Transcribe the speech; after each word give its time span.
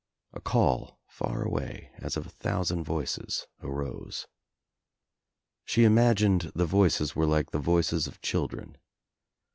A 0.33 0.41
call, 0.41 0.99
far 1.05 1.43
away, 1.43 1.91
as 1.99 2.17
of 2.17 2.25
a 2.25 2.29
thousand 2.31 2.83
voices 2.85 3.45
arose. 3.61 4.25
She 5.63 5.83
imagined 5.83 6.51
the 6.55 6.65
voices 6.65 7.15
were 7.15 7.27
like 7.27 7.51
the 7.51 7.59
voices 7.59 8.07
of 8.07 8.19
children. 8.19 8.77